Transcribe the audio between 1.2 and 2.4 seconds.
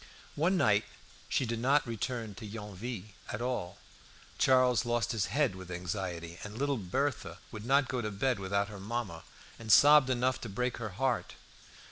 she did not return